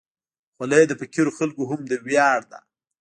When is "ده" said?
2.51-2.59